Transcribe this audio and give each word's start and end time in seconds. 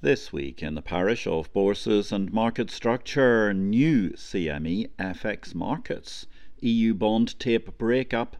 This 0.00 0.32
week 0.32 0.62
in 0.62 0.76
the 0.76 0.80
parish 0.80 1.26
of 1.26 1.52
bourses 1.52 2.12
and 2.12 2.32
market 2.32 2.70
structure, 2.70 3.52
new 3.52 4.10
CME 4.10 4.90
FX 4.96 5.56
markets, 5.56 6.28
EU 6.60 6.94
bond 6.94 7.36
tape 7.40 7.76
breakup, 7.78 8.36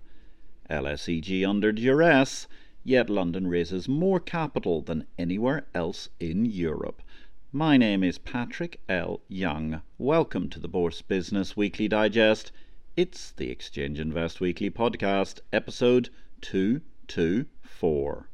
LSEG 0.70 1.44
under 1.44 1.72
duress, 1.72 2.46
yet 2.84 3.10
London 3.10 3.48
raises 3.48 3.88
more 3.88 4.20
capital 4.20 4.82
than 4.82 5.08
anywhere 5.18 5.66
else 5.74 6.10
in 6.20 6.44
Europe. 6.44 7.02
My 7.50 7.76
name 7.76 8.04
is 8.04 8.18
Patrick 8.18 8.80
L. 8.88 9.22
Young. 9.26 9.82
Welcome 9.98 10.48
to 10.50 10.60
the 10.60 10.68
Bourse 10.68 11.02
Business 11.02 11.56
Weekly 11.56 11.88
Digest. 11.88 12.52
It's 12.96 13.32
the 13.32 13.50
Exchange 13.50 13.98
Invest 13.98 14.40
Weekly 14.40 14.70
podcast, 14.70 15.40
episode 15.52 16.10
224. 16.40 18.28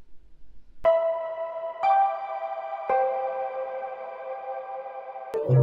Good 5.44 5.56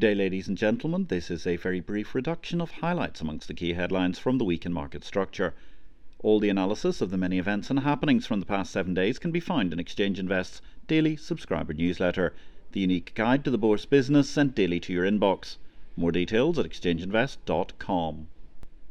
day, 0.00 0.16
ladies 0.16 0.48
and 0.48 0.58
gentlemen. 0.58 1.06
This 1.08 1.30
is 1.30 1.46
a 1.46 1.54
very 1.54 1.78
brief 1.78 2.16
reduction 2.16 2.60
of 2.60 2.72
highlights 2.72 3.20
amongst 3.20 3.46
the 3.46 3.54
key 3.54 3.74
headlines 3.74 4.18
from 4.18 4.38
the 4.38 4.44
week 4.44 4.66
in 4.66 4.72
market 4.72 5.04
structure. 5.04 5.54
All 6.24 6.40
the 6.40 6.48
analysis 6.48 7.00
of 7.00 7.10
the 7.10 7.16
many 7.16 7.38
events 7.38 7.70
and 7.70 7.78
happenings 7.78 8.26
from 8.26 8.40
the 8.40 8.46
past 8.46 8.72
seven 8.72 8.94
days 8.94 9.20
can 9.20 9.30
be 9.30 9.38
found 9.38 9.72
in 9.72 9.78
Exchange 9.78 10.18
Invest's 10.18 10.60
daily 10.88 11.14
subscriber 11.14 11.72
newsletter 11.72 12.34
the 12.78 12.82
unique 12.82 13.12
guide 13.16 13.42
to 13.42 13.50
the 13.50 13.58
Bourse 13.58 13.84
business 13.86 14.30
sent 14.30 14.54
daily 14.54 14.78
to 14.78 14.92
your 14.92 15.04
inbox. 15.04 15.56
More 15.96 16.12
details 16.12 16.60
at 16.60 16.64
exchangeinvest.com. 16.64 18.28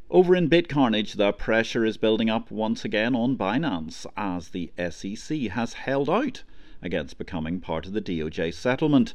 Over 0.10 0.36
in 0.36 0.50
BitCarnage, 0.50 1.16
the 1.16 1.32
pressure 1.32 1.86
is 1.86 1.96
building 1.96 2.30
up 2.30 2.52
once 2.52 2.84
again 2.84 3.16
on 3.16 3.38
Binance 3.38 4.06
as 4.18 4.50
the 4.50 4.74
SEC 4.78 5.38
has 5.52 5.72
held 5.72 6.10
out 6.10 6.44
against 6.82 7.18
becoming 7.18 7.62
part 7.62 7.86
of 7.86 7.94
the 7.94 8.02
DOJ 8.02 8.54
settlement. 8.54 9.14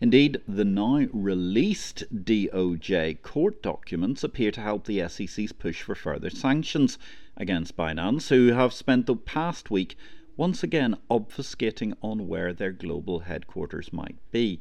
Indeed, 0.00 0.40
the 0.46 0.64
now 0.64 1.08
released 1.12 2.04
DOJ 2.14 3.22
court 3.22 3.60
documents 3.60 4.22
appear 4.22 4.52
to 4.52 4.60
help 4.60 4.84
the 4.84 5.02
SEC's 5.08 5.50
push 5.50 5.82
for 5.82 5.96
further 5.96 6.30
sanctions 6.30 6.96
against 7.36 7.76
Binance, 7.76 8.28
who 8.28 8.52
have 8.52 8.72
spent 8.72 9.06
the 9.06 9.16
past 9.16 9.68
week 9.68 9.96
once 10.36 10.62
again 10.62 10.96
obfuscating 11.10 11.94
on 12.02 12.26
where 12.26 12.52
their 12.52 12.72
global 12.72 13.20
headquarters 13.20 13.92
might 13.92 14.16
be. 14.30 14.60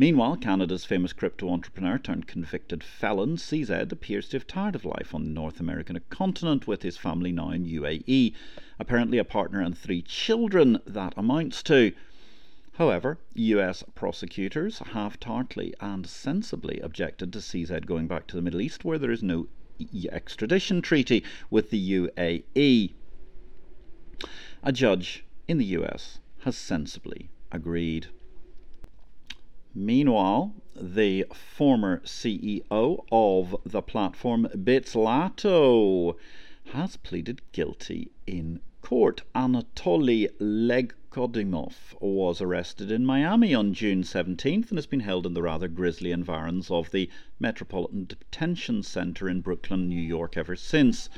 Meanwhile, 0.00 0.36
Canada's 0.36 0.84
famous 0.84 1.12
crypto 1.12 1.50
entrepreneur 1.50 1.98
turned 1.98 2.28
convicted 2.28 2.84
felon 2.84 3.36
CZ 3.36 3.90
appears 3.90 4.28
to 4.28 4.36
have 4.36 4.46
tired 4.46 4.76
of 4.76 4.84
life 4.84 5.12
on 5.14 5.24
the 5.24 5.30
North 5.30 5.58
American 5.58 5.98
continent 6.08 6.66
with 6.66 6.82
his 6.82 6.96
family 6.96 7.32
now 7.32 7.50
in 7.50 7.66
UAE, 7.66 8.32
apparently 8.78 9.18
a 9.18 9.24
partner 9.24 9.60
and 9.60 9.76
three 9.76 10.00
children 10.02 10.78
that 10.86 11.14
amounts 11.16 11.62
to. 11.64 11.92
However, 12.74 13.18
US 13.34 13.82
prosecutors 13.96 14.78
have 14.78 15.18
tartly 15.18 15.74
and 15.80 16.06
sensibly 16.06 16.78
objected 16.78 17.32
to 17.32 17.40
CZ 17.40 17.84
going 17.86 18.06
back 18.06 18.28
to 18.28 18.36
the 18.36 18.42
Middle 18.42 18.60
East 18.60 18.84
where 18.84 18.98
there 18.98 19.10
is 19.10 19.22
no 19.22 19.48
extradition 20.12 20.80
treaty 20.80 21.24
with 21.50 21.70
the 21.70 21.92
UAE. 21.92 22.92
A 24.68 24.72
judge 24.72 25.24
in 25.46 25.56
the 25.56 25.64
US 25.78 26.20
has 26.40 26.54
sensibly 26.54 27.30
agreed. 27.50 28.08
Meanwhile, 29.74 30.56
the 30.78 31.24
former 31.32 32.02
CEO 32.04 33.02
of 33.10 33.56
the 33.64 33.80
platform 33.80 34.46
Bitzlato 34.54 36.18
has 36.72 36.98
pleaded 36.98 37.40
guilty 37.52 38.10
in 38.26 38.60
court. 38.82 39.22
Anatoly 39.34 40.28
Legkodimov 40.38 41.96
was 42.02 42.42
arrested 42.42 42.92
in 42.92 43.06
Miami 43.06 43.54
on 43.54 43.72
June 43.72 44.02
17th 44.02 44.68
and 44.68 44.76
has 44.76 44.86
been 44.86 45.00
held 45.00 45.24
in 45.24 45.32
the 45.32 45.40
rather 45.40 45.68
grisly 45.68 46.10
environs 46.10 46.70
of 46.70 46.90
the 46.90 47.08
Metropolitan 47.40 48.04
Detention 48.04 48.82
Center 48.82 49.30
in 49.30 49.40
Brooklyn, 49.40 49.88
New 49.88 49.98
York 49.98 50.36
ever 50.36 50.56
since. 50.56 51.08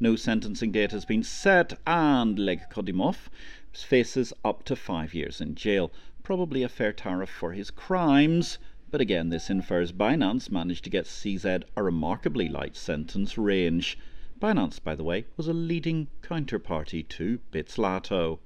No 0.00 0.14
sentencing 0.14 0.70
date 0.70 0.92
has 0.92 1.04
been 1.04 1.24
set, 1.24 1.76
and 1.84 2.38
Legkodimov 2.38 3.28
faces 3.72 4.32
up 4.44 4.62
to 4.66 4.76
five 4.76 5.12
years 5.12 5.40
in 5.40 5.56
jail. 5.56 5.90
Probably 6.22 6.62
a 6.62 6.68
fair 6.68 6.92
tariff 6.92 7.28
for 7.28 7.50
his 7.50 7.72
crimes, 7.72 8.58
but 8.92 9.00
again, 9.00 9.30
this 9.30 9.50
infers 9.50 9.90
Binance 9.90 10.52
managed 10.52 10.84
to 10.84 10.90
get 10.90 11.06
CZ 11.06 11.64
a 11.76 11.82
remarkably 11.82 12.48
light 12.48 12.76
sentence 12.76 13.36
range. 13.36 13.98
Binance, 14.38 14.78
by 14.78 14.94
the 14.94 15.02
way, 15.02 15.24
was 15.36 15.48
a 15.48 15.52
leading 15.52 16.06
counterparty 16.22 17.02
to 17.08 17.40
Bitzlato. 17.50 18.38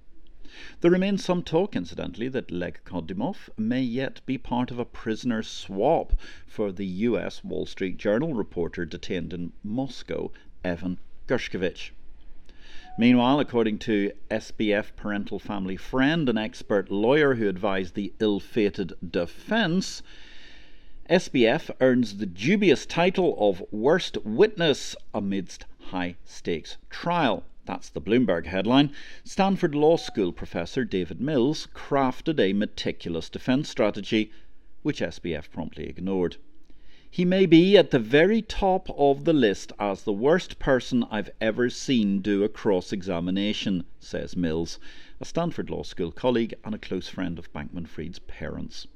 There 0.80 0.90
remains 0.90 1.22
some 1.22 1.42
talk, 1.42 1.76
incidentally, 1.76 2.28
that 2.28 2.50
Legkodimov 2.50 3.50
may 3.58 3.82
yet 3.82 4.22
be 4.24 4.38
part 4.38 4.70
of 4.70 4.78
a 4.78 4.86
prisoner 4.86 5.42
swap 5.42 6.14
for 6.46 6.72
the 6.72 6.86
US 6.86 7.44
Wall 7.44 7.66
Street 7.66 7.98
Journal 7.98 8.32
reporter 8.32 8.86
detained 8.86 9.34
in 9.34 9.52
Moscow, 9.62 10.32
Evan 10.64 10.98
Gershkovich. 11.32 11.93
Meanwhile, 12.98 13.41
according 13.41 13.78
to 13.78 14.12
SBF 14.31 14.94
parental 14.97 15.38
family 15.38 15.78
friend, 15.78 16.28
an 16.28 16.37
expert 16.37 16.91
lawyer 16.91 17.37
who 17.37 17.48
advised 17.48 17.94
the 17.94 18.12
ill 18.19 18.38
fated 18.38 18.93
defense, 19.03 20.03
SBF 21.09 21.70
earns 21.81 22.19
the 22.19 22.26
dubious 22.26 22.84
title 22.84 23.34
of 23.38 23.65
worst 23.70 24.19
witness 24.26 24.94
amidst 25.15 25.65
high 25.84 26.16
stakes 26.22 26.76
trial. 26.91 27.44
That's 27.64 27.88
the 27.88 28.03
Bloomberg 28.03 28.44
headline. 28.44 28.93
Stanford 29.25 29.75
Law 29.75 29.97
School 29.97 30.32
professor 30.32 30.84
David 30.84 31.19
Mills 31.19 31.66
crafted 31.75 32.38
a 32.38 32.53
meticulous 32.53 33.31
defense 33.31 33.70
strategy, 33.70 34.31
which 34.82 35.00
SBF 35.00 35.50
promptly 35.50 35.88
ignored. 35.88 36.37
He 37.15 37.27
may 37.27 37.45
be 37.45 37.77
at 37.77 37.91
the 37.91 37.99
very 37.99 38.41
top 38.41 38.89
of 38.97 39.27
the 39.27 39.34
list 39.34 39.71
as 39.78 40.05
the 40.05 40.15
worst 40.15 40.59
person 40.59 41.05
I've 41.11 41.28
ever 41.43 41.69
seen 41.69 42.23
do 42.23 42.43
a 42.43 42.49
cross 42.49 42.91
examination, 42.91 43.84
says 44.00 44.34
Mills, 44.34 44.78
a 45.21 45.27
Stanford 45.27 45.69
Law 45.69 45.83
School 45.83 46.11
colleague 46.11 46.55
and 46.65 46.75
a 46.75 46.78
close 46.78 47.09
friend 47.09 47.39
of 47.39 47.53
Bankman 47.53 47.87
Fried's 47.87 48.19
parents. 48.21 48.87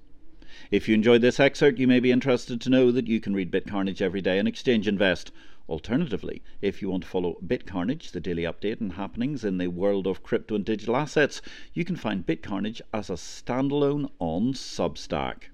If 0.71 0.88
you 0.88 0.94
enjoyed 0.94 1.21
this 1.21 1.38
excerpt, 1.38 1.78
you 1.78 1.87
may 1.87 2.00
be 2.00 2.10
interested 2.10 2.59
to 2.62 2.71
know 2.71 2.91
that 2.91 3.06
you 3.06 3.21
can 3.21 3.34
read 3.34 3.50
BitCarnage 3.50 4.00
every 4.00 4.22
day 4.22 4.38
on 4.38 4.47
Exchange 4.47 4.88
Invest. 4.88 5.31
Alternatively, 5.69 6.43
if 6.62 6.81
you 6.81 6.88
want 6.88 7.03
to 7.03 7.09
follow 7.10 7.37
BitCarnage, 7.47 8.12
the 8.12 8.21
daily 8.21 8.44
update 8.44 8.81
and 8.81 8.94
happenings 8.94 9.44
in 9.44 9.59
the 9.59 9.69
world 9.69 10.06
of 10.06 10.22
crypto 10.22 10.54
and 10.54 10.65
digital 10.65 10.97
assets, 10.97 11.43
you 11.75 11.84
can 11.84 11.97
find 11.97 12.25
BitCarnage 12.25 12.81
as 12.94 13.10
a 13.10 13.16
standalone 13.16 14.10
on 14.19 14.54
Substack. 14.54 15.50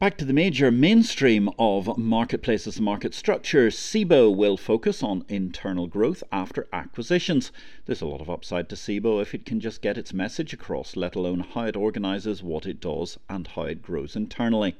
Back 0.00 0.16
to 0.16 0.24
the 0.24 0.32
major 0.32 0.70
mainstream 0.70 1.50
of 1.58 1.98
marketplaces 1.98 2.76
and 2.76 2.86
market 2.86 3.12
structure, 3.12 3.68
Cboe 3.68 4.34
will 4.34 4.56
focus 4.56 5.02
on 5.02 5.26
internal 5.28 5.86
growth 5.88 6.22
after 6.32 6.66
acquisitions. 6.72 7.52
There's 7.84 8.00
a 8.00 8.06
lot 8.06 8.22
of 8.22 8.30
upside 8.30 8.70
to 8.70 8.76
Cboe 8.76 9.20
if 9.20 9.34
it 9.34 9.44
can 9.44 9.60
just 9.60 9.82
get 9.82 9.98
its 9.98 10.14
message 10.14 10.54
across, 10.54 10.96
let 10.96 11.16
alone 11.16 11.40
how 11.40 11.64
it 11.66 11.76
organizes 11.76 12.42
what 12.42 12.64
it 12.64 12.80
does 12.80 13.18
and 13.28 13.46
how 13.48 13.64
it 13.64 13.82
grows 13.82 14.16
internally. 14.16 14.74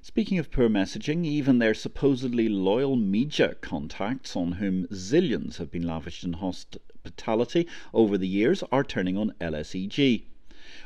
Speaking 0.00 0.38
of 0.38 0.50
poor 0.50 0.70
messaging, 0.70 1.26
even 1.26 1.58
their 1.58 1.74
supposedly 1.74 2.48
loyal 2.48 2.96
media 2.96 3.54
contacts, 3.60 4.34
on 4.34 4.52
whom 4.52 4.86
zillions 4.86 5.58
have 5.58 5.70
been 5.70 5.86
lavished 5.86 6.24
in 6.24 6.32
hospitality 6.32 7.66
over 7.92 8.16
the 8.16 8.26
years, 8.26 8.64
are 8.72 8.82
turning 8.82 9.18
on 9.18 9.34
LSEG 9.42 10.22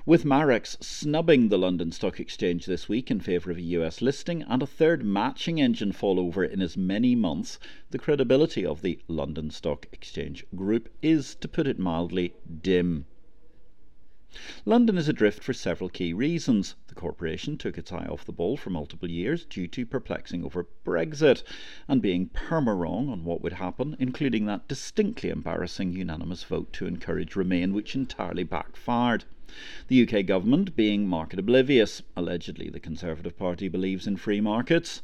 with 0.05 0.25
Marex 0.25 0.77
snubbing 0.83 1.49
the 1.49 1.57
London 1.57 1.93
Stock 1.93 2.19
Exchange 2.19 2.67
this 2.67 2.89
week 2.89 3.09
in 3.09 3.21
favour 3.21 3.53
of 3.53 3.57
a 3.57 3.63
US 3.63 4.03
listing 4.03 4.43
and 4.43 4.61
a 4.61 4.67
third 4.67 5.05
matching 5.05 5.61
engine 5.61 5.93
fall 5.93 6.19
over 6.19 6.43
in 6.43 6.61
as 6.61 6.77
many 6.77 7.15
months, 7.15 7.61
the 7.91 8.01
credibility 8.01 8.67
of 8.67 8.83
the 8.83 8.99
London 9.07 9.49
Stock 9.49 9.87
Exchange 9.93 10.45
Group 10.57 10.89
is, 11.03 11.37
to 11.37 11.47
put 11.47 11.69
it 11.69 11.79
mildly, 11.79 12.35
dim. 12.63 13.07
London 14.65 14.99
is 14.99 15.09
adrift 15.09 15.45
for 15.45 15.53
several 15.53 15.89
key 15.89 16.13
reasons. 16.13 16.75
The 16.89 16.97
corporation 16.97 17.57
took 17.57 17.79
its 17.79 17.93
eye 17.93 18.07
off 18.07 18.25
the 18.25 18.33
ball 18.33 18.57
for 18.57 18.71
multiple 18.71 19.09
years 19.09 19.45
due 19.45 19.69
to 19.69 19.87
perplexing 19.87 20.43
over 20.43 20.67
Brexit 20.85 21.45
and 21.87 22.03
being 22.03 22.29
perma 22.31 22.77
wrong 22.77 23.09
on 23.09 23.25
what 23.25 23.41
would 23.41 23.53
happen, 23.53 23.95
including 24.01 24.47
that 24.47 24.67
distinctly 24.67 25.31
embarrassing 25.31 25.93
unanimous 25.93 26.43
vote 26.43 26.73
to 26.73 26.87
encourage 26.87 27.37
Remain, 27.37 27.73
which 27.73 27.95
entirely 27.95 28.43
backfired. 28.43 29.27
The 29.89 30.09
UK 30.09 30.25
government 30.25 30.75
being 30.77 31.07
market 31.07 31.39
oblivious. 31.39 32.03
Allegedly, 32.17 32.71
the 32.71 32.81
Conservative 32.81 33.37
Party 33.37 33.69
believes 33.69 34.07
in 34.07 34.17
free 34.17 34.41
markets. 34.41 35.03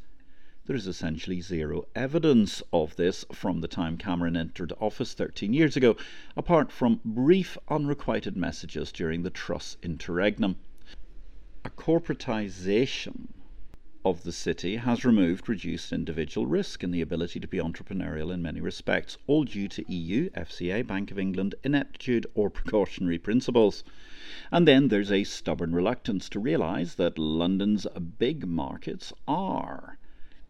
there 0.65 0.75
is 0.75 0.87
essentially 0.87 1.43
zero 1.43 1.87
evidence 1.95 2.62
of 2.73 2.97
this 2.97 3.27
from 3.31 3.61
the 3.61 3.69
time 3.69 3.99
Cameron 3.99 4.39
entered 4.39 4.73
office 4.81 5.12
13 5.12 5.53
years 5.53 5.77
ago, 5.77 5.99
apart 6.35 6.73
from 6.73 7.03
brief 7.05 7.59
unrequited 7.69 8.39
messages 8.39 8.91
during 8.91 9.23
the 9.23 9.29
Truss 9.29 9.77
interregnum. 9.83 10.56
A 11.62 11.69
corporatization 11.69 13.29
of 14.08 14.22
the 14.22 14.32
city 14.32 14.76
has 14.76 15.05
removed 15.05 15.50
reduced 15.50 15.93
individual 15.93 16.46
risk 16.46 16.82
and 16.82 16.94
the 16.94 17.02
ability 17.02 17.38
to 17.38 17.46
be 17.46 17.58
entrepreneurial 17.58 18.32
in 18.32 18.40
many 18.40 18.58
respects, 18.58 19.19
all 19.26 19.44
due 19.44 19.69
to 19.69 19.93
EU, 19.93 20.31
FCA, 20.31 20.87
Bank 20.87 21.10
of 21.10 21.19
England 21.19 21.55
ineptitude 21.62 22.26
or 22.34 22.49
precautionary 22.49 23.19
principles. 23.19 23.84
And 24.50 24.66
then 24.66 24.88
there's 24.88 25.12
a 25.12 25.25
stubborn 25.25 25.75
reluctance 25.75 26.31
to 26.31 26.40
realise 26.40 26.94
that 26.94 27.19
London's 27.19 27.87
big 28.19 28.46
markets 28.46 29.12
are 29.26 29.99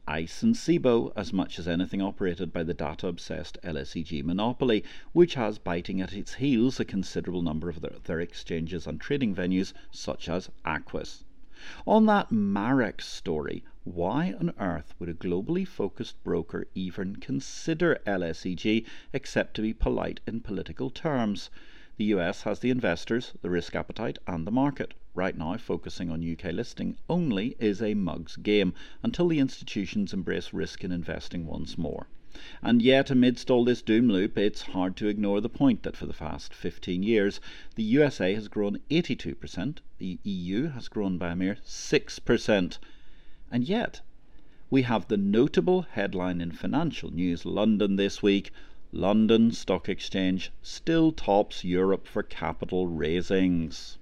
ICE 0.07 0.43
and 0.45 0.55
Cboe 0.55 1.13
as 1.17 1.33
much 1.33 1.59
as 1.59 1.67
anything 1.67 2.01
operated 2.01 2.53
by 2.53 2.63
the 2.63 2.75
data 2.75 3.09
obsessed 3.09 3.59
LSEG 3.65 4.23
monopoly, 4.23 4.85
which 5.13 5.35
has 5.35 5.59
biting 5.59 6.01
at 6.01 6.13
its 6.13 6.35
heels 6.35 6.79
a 6.79 6.85
considerable 6.85 7.43
number 7.43 7.69
of 7.69 7.81
their, 7.81 7.97
their 8.05 8.21
exchanges 8.21 8.87
and 8.87 9.01
trading 9.01 9.35
venues, 9.35 9.73
such 9.91 10.29
as 10.29 10.49
Aquis. 10.65 11.25
On 11.89 12.07
that 12.07 12.31
Marex 12.31 13.01
story, 13.03 13.65
why 13.83 14.33
on 14.35 14.53
earth 14.61 14.95
would 15.01 15.09
a 15.09 15.13
globally 15.13 15.67
focused 15.67 16.23
broker 16.23 16.69
even 16.73 17.17
consider 17.17 17.99
LSEG 18.07 18.87
except 19.13 19.55
to 19.55 19.63
be 19.63 19.73
polite 19.75 20.21
in 20.25 20.39
political 20.39 20.89
terms? 20.89 21.51
The 21.97 22.05
US 22.15 22.43
has 22.43 22.61
the 22.61 22.71
investors, 22.71 23.33
the 23.43 23.51
risk 23.51 23.75
appetite, 23.75 24.21
and 24.25 24.47
the 24.47 24.53
market. 24.53 24.95
Right 25.17 25.37
now, 25.37 25.57
focusing 25.57 26.13
on 26.13 26.23
UK 26.23 26.53
listing 26.53 26.97
only 27.11 27.57
is 27.59 27.83
a 27.83 27.95
mug's 27.95 28.37
game 28.37 28.73
until 29.03 29.27
the 29.27 29.41
institutions 29.41 30.13
embrace 30.13 30.53
risk 30.53 30.85
in 30.85 30.93
investing 30.93 31.45
once 31.45 31.77
more. 31.77 32.07
And 32.63 32.81
yet, 32.81 33.11
amidst 33.11 33.51
all 33.51 33.65
this 33.65 33.83
doom 33.83 34.09
loop, 34.09 34.39
it's 34.39 34.63
hard 34.63 34.95
to 34.99 35.09
ignore 35.09 35.41
the 35.41 35.49
point 35.49 35.83
that 35.83 35.97
for 35.97 36.07
the 36.07 36.13
past 36.13 36.55
15 36.55 37.03
years, 37.03 37.41
the 37.75 37.83
USA 37.83 38.33
has 38.33 38.47
grown 38.47 38.79
82%, 38.91 39.79
the 39.99 40.21
EU 40.23 40.69
has 40.69 40.87
grown 40.87 41.19
by 41.19 41.31
a 41.31 41.35
mere 41.35 41.57
6%. 41.67 42.79
And 43.51 43.69
yet, 43.69 44.03
we 44.71 44.83
have 44.83 45.09
the 45.09 45.17
notable 45.17 45.83
headline 45.83 46.41
in 46.41 46.53
Financial 46.53 47.11
News 47.13 47.45
London 47.45 47.97
this 47.97 48.23
week 48.23 48.53
London 48.93 49.51
Stock 49.51 49.89
Exchange 49.89 50.53
still 50.63 51.11
tops 51.11 51.65
Europe 51.65 52.07
for 52.07 52.23
capital 52.23 52.87
raisings. 52.87 53.99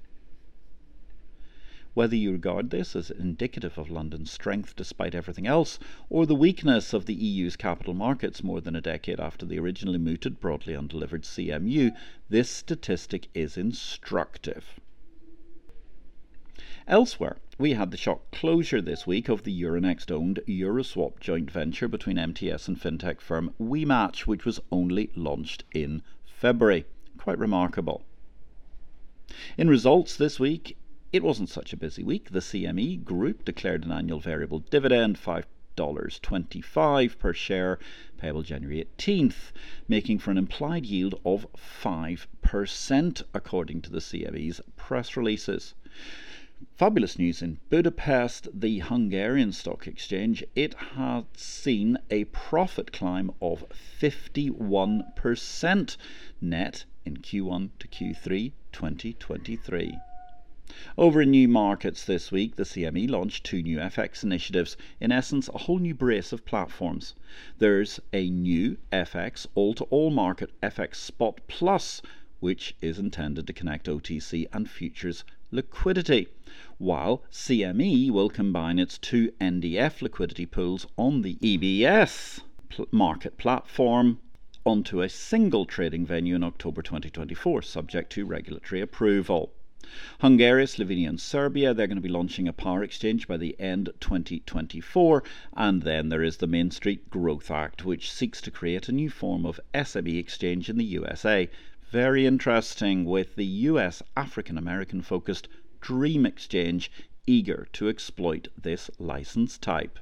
Whether 1.96 2.16
you 2.16 2.32
regard 2.32 2.68
this 2.68 2.94
as 2.94 3.10
indicative 3.10 3.78
of 3.78 3.88
London's 3.88 4.30
strength 4.30 4.76
despite 4.76 5.14
everything 5.14 5.46
else, 5.46 5.78
or 6.10 6.26
the 6.26 6.34
weakness 6.34 6.92
of 6.92 7.06
the 7.06 7.14
EU's 7.14 7.56
capital 7.56 7.94
markets 7.94 8.44
more 8.44 8.60
than 8.60 8.76
a 8.76 8.82
decade 8.82 9.18
after 9.18 9.46
the 9.46 9.58
originally 9.58 9.96
mooted, 9.96 10.38
broadly 10.38 10.76
undelivered 10.76 11.22
CMU, 11.22 11.96
this 12.28 12.50
statistic 12.50 13.28
is 13.32 13.56
instructive. 13.56 14.78
Elsewhere, 16.86 17.38
we 17.56 17.72
had 17.72 17.90
the 17.90 17.96
shock 17.96 18.30
closure 18.30 18.82
this 18.82 19.06
week 19.06 19.30
of 19.30 19.44
the 19.44 19.62
Euronext 19.62 20.10
owned 20.10 20.40
Euroswap 20.46 21.18
joint 21.18 21.50
venture 21.50 21.88
between 21.88 22.18
MTS 22.18 22.68
and 22.68 22.78
fintech 22.78 23.22
firm 23.22 23.54
WeMatch, 23.58 24.26
which 24.26 24.44
was 24.44 24.60
only 24.70 25.08
launched 25.16 25.64
in 25.72 26.02
February. 26.26 26.84
Quite 27.16 27.38
remarkable. 27.38 28.04
In 29.56 29.70
results 29.70 30.14
this 30.14 30.38
week, 30.38 30.76
it 31.16 31.22
wasn't 31.22 31.48
such 31.48 31.72
a 31.72 31.78
busy 31.78 32.04
week. 32.04 32.30
The 32.30 32.40
CME 32.40 33.02
Group 33.02 33.46
declared 33.46 33.86
an 33.86 33.92
annual 33.92 34.20
variable 34.20 34.58
dividend, 34.58 35.16
$5.25 35.16 37.18
per 37.18 37.32
share, 37.32 37.78
payable 38.18 38.42
January 38.42 38.86
18th, 38.98 39.50
making 39.88 40.18
for 40.18 40.30
an 40.30 40.36
implied 40.36 40.84
yield 40.84 41.18
of 41.24 41.46
5%, 41.56 43.22
according 43.32 43.80
to 43.80 43.90
the 43.90 44.00
CME's 44.00 44.60
press 44.76 45.16
releases. 45.16 45.72
Fabulous 46.74 47.18
news 47.18 47.40
in 47.40 47.60
Budapest, 47.70 48.48
the 48.52 48.80
Hungarian 48.80 49.52
stock 49.52 49.86
exchange. 49.86 50.44
It 50.54 50.74
has 50.74 51.24
seen 51.34 51.96
a 52.10 52.24
profit 52.24 52.92
climb 52.92 53.30
of 53.40 53.64
51% 53.98 55.96
net 56.42 56.84
in 57.06 57.16
Q1 57.16 57.70
to 57.78 57.88
Q3 57.88 58.52
2023. 58.72 59.96
Over 60.98 61.22
in 61.22 61.30
new 61.30 61.48
markets 61.48 62.04
this 62.04 62.30
week, 62.30 62.56
the 62.56 62.64
CME 62.64 63.08
launched 63.08 63.44
two 63.44 63.62
new 63.62 63.78
FX 63.78 64.22
initiatives, 64.22 64.76
in 65.00 65.10
essence, 65.10 65.48
a 65.48 65.56
whole 65.56 65.78
new 65.78 65.94
brace 65.94 66.34
of 66.34 66.44
platforms. 66.44 67.14
There's 67.56 67.98
a 68.12 68.28
new 68.28 68.76
FX 68.92 69.46
all 69.54 69.72
to 69.72 69.84
all 69.84 70.10
market 70.10 70.50
FX 70.62 70.96
Spot 70.96 71.40
Plus, 71.48 72.02
which 72.40 72.74
is 72.82 72.98
intended 72.98 73.46
to 73.46 73.54
connect 73.54 73.86
OTC 73.86 74.48
and 74.52 74.68
futures 74.68 75.24
liquidity, 75.50 76.28
while 76.76 77.22
CME 77.32 78.10
will 78.10 78.28
combine 78.28 78.78
its 78.78 78.98
two 78.98 79.32
NDF 79.40 80.02
liquidity 80.02 80.44
pools 80.44 80.86
on 80.98 81.22
the 81.22 81.36
EBS 81.36 82.40
market 82.90 83.38
platform 83.38 84.18
onto 84.66 85.00
a 85.00 85.08
single 85.08 85.64
trading 85.64 86.04
venue 86.04 86.34
in 86.34 86.44
October 86.44 86.82
2024, 86.82 87.62
subject 87.62 88.12
to 88.12 88.26
regulatory 88.26 88.82
approval. 88.82 89.54
Hungary, 90.20 90.66
Slovenia, 90.66 91.08
and 91.08 91.20
Serbia, 91.20 91.72
they're 91.72 91.86
going 91.86 91.96
to 91.96 92.02
be 92.02 92.08
launching 92.08 92.48
a 92.48 92.52
power 92.52 92.82
exchange 92.82 93.28
by 93.28 93.36
the 93.36 93.54
end 93.60 93.90
2024. 94.00 95.22
And 95.56 95.82
then 95.82 96.08
there 96.08 96.22
is 96.22 96.38
the 96.38 96.46
Main 96.46 96.70
Street 96.70 97.08
Growth 97.10 97.50
Act, 97.50 97.84
which 97.84 98.10
seeks 98.10 98.40
to 98.40 98.50
create 98.50 98.88
a 98.88 98.92
new 98.92 99.10
form 99.10 99.46
of 99.46 99.60
SME 99.74 100.18
exchange 100.18 100.68
in 100.68 100.76
the 100.76 100.84
USA. 100.84 101.48
Very 101.90 102.26
interesting 102.26 103.04
with 103.04 103.36
the 103.36 103.46
US 103.46 104.02
African 104.16 104.58
American 104.58 105.02
focused 105.02 105.48
Dream 105.80 106.26
Exchange 106.26 106.90
eager 107.26 107.68
to 107.72 107.88
exploit 107.88 108.48
this 108.60 108.90
license 108.98 109.56
type. 109.56 109.98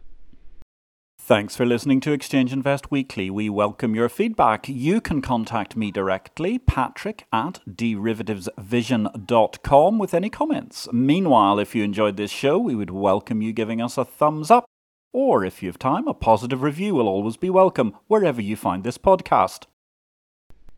Thanks 1.27 1.57
for 1.57 1.65
listening 1.65 2.01
to 2.01 2.13
Exchange 2.13 2.53
Invest 2.53 2.91
Weekly. 2.91 3.31
We 3.31 3.49
welcome 3.49 3.95
your 3.95 4.11
feedback. 4.11 4.69
You 4.69 5.01
can 5.01 5.23
contact 5.23 5.75
me 5.75 5.91
directly, 5.91 6.59
patrick 6.59 7.25
at 7.33 7.61
derivativesvision.com, 7.67 9.99
with 9.99 10.13
any 10.13 10.29
comments. 10.29 10.87
Meanwhile, 10.93 11.59
if 11.59 11.75
you 11.75 11.83
enjoyed 11.83 12.19
this 12.19 12.31
show, 12.31 12.59
we 12.59 12.75
would 12.75 12.91
welcome 12.91 13.41
you 13.41 13.55
giving 13.55 13.81
us 13.81 13.97
a 13.97 14.05
thumbs 14.05 14.51
up, 14.51 14.67
or 15.15 15.47
if 15.47 15.63
you 15.63 15.71
have 15.71 15.79
time, 15.79 16.07
a 16.07 16.13
positive 16.13 16.61
review 16.61 16.95
will 16.95 17.09
always 17.09 17.39
be 17.39 17.49
welcome 17.49 17.97
wherever 18.07 18.43
you 18.43 18.55
find 18.55 18.85
this 18.85 18.99
podcast. 18.99 19.65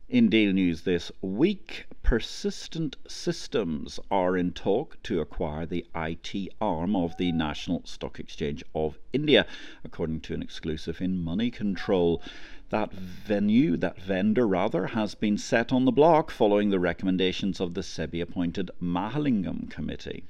In 0.08 0.29
Deal 0.29 0.53
News 0.53 0.82
this 0.82 1.11
week, 1.20 1.87
Persistent 2.05 2.94
Systems 3.08 3.99
are 4.08 4.37
in 4.37 4.53
talk 4.53 5.02
to 5.02 5.21
acquire 5.21 5.66
the 5.66 5.85
IT 5.97 6.33
arm 6.61 6.95
of 6.95 7.16
the 7.16 7.33
National 7.33 7.85
Stock 7.85 8.21
Exchange 8.21 8.62
of 8.73 9.00
India, 9.12 9.49
according 9.83 10.21
to 10.21 10.35
an 10.35 10.42
exclusive 10.42 11.00
in 11.00 11.25
Money 11.25 11.50
Control. 11.50 12.23
That 12.69 12.92
venue, 12.92 13.76
that 13.78 14.00
vendor 14.00 14.47
rather, 14.47 14.87
has 14.87 15.16
been 15.16 15.37
set 15.37 15.73
on 15.73 15.87
the 15.87 15.90
block 15.90 16.31
following 16.31 16.71
the 16.71 16.78
recommendations 16.78 17.61
of 17.61 17.75
the 17.75 17.83
SEBI 17.83 18.21
appointed 18.21 18.71
Mahalingam 18.81 19.69
Committee. 19.71 20.23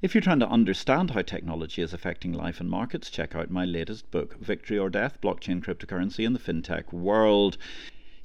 If 0.00 0.14
you're 0.14 0.22
trying 0.22 0.40
to 0.40 0.48
understand 0.48 1.10
how 1.10 1.20
technology 1.20 1.82
is 1.82 1.92
affecting 1.92 2.32
life 2.32 2.60
and 2.60 2.70
markets, 2.70 3.10
check 3.10 3.34
out 3.34 3.50
my 3.50 3.66
latest 3.66 4.10
book, 4.10 4.38
Victory 4.40 4.78
or 4.78 4.88
Death 4.88 5.20
Blockchain 5.20 5.62
Cryptocurrency 5.62 6.24
in 6.24 6.32
the 6.32 6.38
FinTech 6.38 6.94
World. 6.94 7.58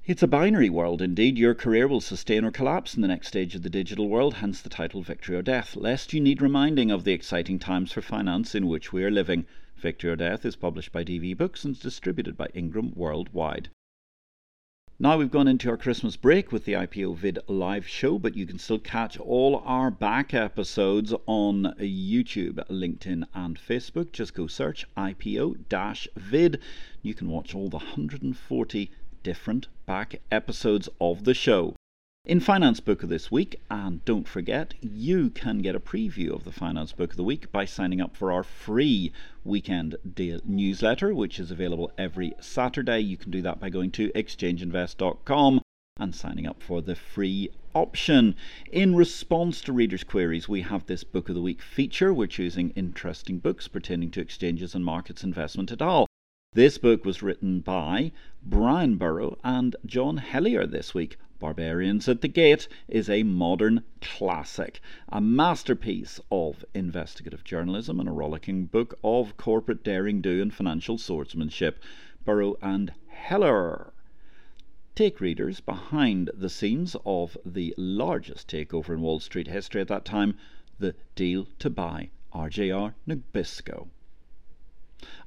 It's 0.06 0.22
a 0.22 0.28
binary 0.28 0.70
world 0.70 1.02
indeed. 1.02 1.38
Your 1.38 1.56
career 1.56 1.88
will 1.88 2.02
sustain 2.02 2.44
or 2.44 2.52
collapse 2.52 2.94
in 2.94 3.02
the 3.02 3.08
next 3.08 3.30
stage 3.30 3.56
of 3.56 3.62
the 3.62 3.70
digital 3.70 4.10
world, 4.10 4.34
hence 4.34 4.62
the 4.62 4.68
title 4.68 5.02
Victory 5.02 5.38
or 5.38 5.42
Death, 5.42 5.78
lest 5.78 6.12
you 6.12 6.20
need 6.20 6.42
reminding 6.42 6.92
of 6.92 7.06
the 7.06 7.14
exciting 7.14 7.58
times 7.58 7.94
for 7.94 8.02
finance 8.02 8.54
in 8.54 8.68
which 8.68 8.92
we 8.92 9.06
are 9.06 9.10
living. 9.10 9.46
Victory 9.78 10.10
or 10.10 10.18
Death 10.18 10.44
is 10.44 10.58
published 10.58 10.92
by 10.92 11.06
DV 11.06 11.38
Books 11.38 11.64
and 11.64 11.74
is 11.74 11.80
distributed 11.80 12.36
by 12.36 12.50
Ingram 12.54 12.92
worldwide. 12.98 13.70
Now 15.00 15.18
we've 15.18 15.32
gone 15.32 15.48
into 15.48 15.70
our 15.70 15.78
Christmas 15.78 16.18
break 16.18 16.52
with 16.52 16.66
the 16.66 16.74
IPO 16.74 17.16
Vid 17.16 17.40
live 17.48 17.88
show, 17.88 18.20
but 18.20 18.36
you 18.36 18.46
can 18.46 18.60
still 18.60 18.80
catch 18.80 19.18
all 19.18 19.64
our 19.66 19.90
back 19.90 20.34
episodes 20.34 21.14
on 21.28 21.74
YouTube, 21.80 22.56
LinkedIn, 22.70 23.24
and 23.34 23.58
Facebook. 23.58 24.12
Just 24.12 24.34
go 24.34 24.48
search 24.48 24.86
IPO 24.98 26.10
Vid. 26.18 26.60
You 27.02 27.14
can 27.14 27.30
watch 27.30 27.56
all 27.56 27.70
the 27.70 27.78
140 27.78 28.92
different 29.24 29.68
back 29.86 30.22
episodes 30.30 30.90
of 31.00 31.24
the 31.24 31.34
show. 31.34 31.76
In 32.26 32.40
Finance 32.40 32.80
Book 32.80 33.04
of 33.04 33.10
this 33.10 33.32
week, 33.32 33.60
and 33.70 34.04
don't 34.06 34.28
forget, 34.28 34.76
you 34.82 35.30
can 35.30 35.60
get 35.60 35.76
a 35.76 35.80
preview 35.80 36.34
of 36.34 36.46
the 36.46 36.54
Finance 36.54 36.94
Book 36.94 37.12
of 37.12 37.18
the 37.18 37.24
Week 37.24 37.52
by 37.52 37.66
signing 37.66 38.00
up 38.00 38.16
for 38.16 38.32
our 38.32 38.44
free 38.44 39.12
weekend 39.44 39.98
deal 40.16 40.40
newsletter, 40.46 41.14
which 41.14 41.38
is 41.38 41.52
available 41.52 41.92
every 41.98 42.34
Saturday. 42.40 43.00
You 43.00 43.18
can 43.18 43.30
do 43.30 43.42
that 43.42 43.60
by 43.60 43.70
going 43.70 43.92
to 43.92 44.10
exchangeinvest.com 44.12 45.62
and 46.00 46.16
signing 46.16 46.48
up 46.48 46.64
for 46.64 46.82
the 46.82 46.96
free 46.96 47.50
option. 47.76 48.36
In 48.72 48.96
response 48.96 49.60
to 49.62 49.74
readers' 49.74 50.06
queries, 50.06 50.48
we 50.48 50.62
have 50.62 50.86
this 50.86 51.04
Book 51.04 51.28
of 51.28 51.36
the 51.36 51.42
Week 51.42 51.62
feature. 51.62 52.14
We're 52.14 52.28
choosing 52.28 52.70
interesting 52.72 53.40
books 53.40 53.68
pertaining 53.68 54.12
to 54.12 54.22
exchanges 54.22 54.74
and 54.74 54.86
markets 54.86 55.24
investment 55.24 55.72
at 55.72 55.82
all. 55.82 56.08
This 56.56 56.78
book 56.78 57.04
was 57.04 57.24
written 57.24 57.62
by 57.62 58.12
Bryan 58.44 58.98
Burrough 58.98 59.40
and 59.44 59.76
John 59.88 60.18
Helyar 60.20 60.68
this 60.68 60.94
week. 60.94 61.18
Barbarians 61.40 62.08
at 62.08 62.22
the 62.22 62.28
Gate 62.28 62.68
is 62.88 63.10
a 63.10 63.24
modern 63.24 63.84
classic, 64.02 64.80
a 65.10 65.20
masterpiece 65.20 66.22
of 66.32 66.64
investigative 66.76 67.44
journalism 67.44 68.00
and 68.00 68.08
a 68.08 68.12
rollicking 68.12 68.68
book 68.68 69.00
of 69.04 69.36
corporate 69.36 69.84
daring 69.84 70.22
do 70.22 70.44
and 70.44 70.54
financial 70.54 71.00
swordsmanship. 71.00 71.82
Burrough 72.24 72.58
and 72.62 72.94
Helyar 73.28 73.92
take 74.94 75.20
readers 75.20 75.60
behind 75.60 76.30
the 76.36 76.50
scenes 76.50 76.96
of 77.04 77.36
the 77.44 77.74
largest 77.78 78.48
takeover 78.48 78.90
in 78.90 79.02
Wall 79.02 79.20
Street 79.20 79.48
history 79.48 79.82
at 79.82 79.88
that 79.88 80.06
time, 80.06 80.38
the 80.78 80.94
deal 81.16 81.48
to 81.58 81.72
buy 81.72 82.12
RJR 82.32 82.94
Nabisco. 83.08 83.88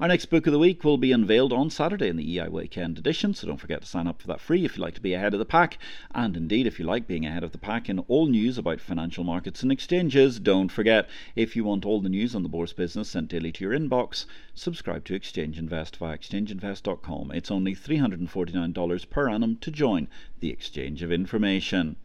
Our 0.01 0.09
next 0.09 0.27
book 0.27 0.47
of 0.47 0.53
the 0.53 0.59
week 0.59 0.85
will 0.85 0.99
be 0.99 1.13
unveiled 1.13 1.53
on 1.53 1.71
Saturday 1.71 2.09
in 2.09 2.17
the 2.17 2.39
EI 2.39 2.49
Weekend 2.49 2.99
edition, 2.99 3.35
so 3.35 3.47
don't 3.47 3.57
forget 3.57 3.81
to 3.81 3.87
sign 3.87 4.07
up 4.07 4.21
for 4.21 4.27
that 4.27 4.41
free 4.41 4.65
if 4.65 4.77
you 4.77 4.83
like 4.83 4.95
to 4.95 5.01
be 5.01 5.15
ahead 5.15 5.33
of 5.33 5.39
the 5.39 5.45
pack. 5.45 5.79
And 6.15 6.37
indeed, 6.37 6.67
if 6.67 6.79
you 6.79 6.85
like 6.85 7.07
being 7.07 7.25
ahead 7.25 7.43
of 7.43 7.53
the 7.53 7.59
pack 7.59 7.89
in 7.89 7.99
all 8.01 8.27
news 8.27 8.59
about 8.59 8.81
financial 8.81 9.25
markets 9.25 9.63
and 9.63 9.73
exchanges, 9.73 10.39
don't 10.39 10.71
forget 10.71 11.09
if 11.35 11.57
you 11.57 11.65
want 11.65 11.85
all 11.85 12.01
the 12.01 12.09
news 12.09 12.35
on 12.35 12.43
the 12.43 12.49
Bourse 12.49 12.73
business 12.73 13.09
sent 13.09 13.29
daily 13.29 13.53
to 13.53 13.65
your 13.65 13.79
inbox, 13.79 14.27
subscribe 14.55 15.05
to 15.05 15.15
Exchange 15.15 15.59
Invest 15.59 15.97
via 15.97 16.17
exchangeinvest.com. 16.17 17.33
It's 17.33 17.51
only 17.51 17.75
$349 17.75 19.11
per 19.11 19.29
annum 19.29 19.57
to 19.57 19.71
join 19.71 20.09
the 20.41 20.51
exchange 20.51 21.03
of 21.03 21.11
information. 21.11 21.97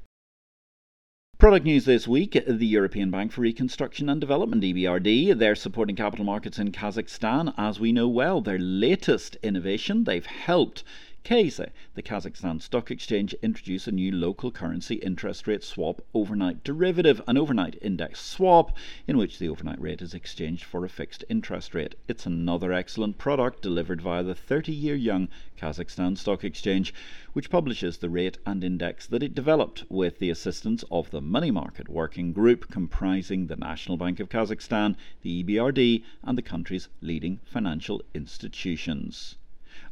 Product 1.41 1.65
news 1.65 1.85
this 1.85 2.07
week 2.07 2.39
the 2.45 2.67
European 2.67 3.09
Bank 3.09 3.31
for 3.31 3.41
Reconstruction 3.41 4.09
and 4.09 4.21
Development, 4.21 4.61
EBRD, 4.61 5.35
they're 5.39 5.55
supporting 5.55 5.95
capital 5.95 6.23
markets 6.23 6.59
in 6.59 6.71
Kazakhstan. 6.71 7.51
As 7.57 7.79
we 7.79 7.91
know 7.91 8.07
well, 8.07 8.41
their 8.41 8.59
latest 8.59 9.37
innovation, 9.41 10.03
they've 10.03 10.27
helped 10.27 10.83
KZ, 11.23 11.69
the 11.93 12.01
Kazakhstan 12.01 12.59
Stock 12.59 12.89
Exchange, 12.89 13.35
introduced 13.43 13.87
a 13.87 13.91
new 13.91 14.11
local 14.11 14.49
currency 14.49 14.95
interest 14.95 15.45
rate 15.45 15.63
swap 15.63 16.01
overnight 16.15 16.63
derivative, 16.63 17.21
an 17.27 17.37
overnight 17.37 17.77
index 17.79 18.19
swap 18.19 18.75
in 19.07 19.19
which 19.19 19.37
the 19.37 19.47
overnight 19.47 19.79
rate 19.79 20.01
is 20.01 20.15
exchanged 20.15 20.63
for 20.63 20.83
a 20.83 20.89
fixed 20.89 21.23
interest 21.29 21.75
rate. 21.75 21.93
It's 22.07 22.25
another 22.25 22.73
excellent 22.73 23.19
product 23.19 23.61
delivered 23.61 24.01
via 24.01 24.23
the 24.23 24.33
30 24.33 24.71
year 24.71 24.95
young 24.95 25.29
Kazakhstan 25.55 26.17
Stock 26.17 26.43
Exchange, 26.43 26.91
which 27.33 27.51
publishes 27.51 27.99
the 27.99 28.09
rate 28.09 28.39
and 28.47 28.63
index 28.63 29.05
that 29.05 29.21
it 29.21 29.35
developed 29.35 29.85
with 29.89 30.17
the 30.17 30.31
assistance 30.31 30.83
of 30.89 31.11
the 31.11 31.21
Money 31.21 31.51
Market 31.51 31.87
Working 31.87 32.33
Group 32.33 32.71
comprising 32.71 33.45
the 33.45 33.55
National 33.55 33.95
Bank 33.95 34.19
of 34.19 34.27
Kazakhstan, 34.27 34.95
the 35.21 35.43
EBRD, 35.43 36.03
and 36.23 36.35
the 36.35 36.41
country's 36.41 36.89
leading 36.99 37.39
financial 37.45 38.01
institutions. 38.15 39.35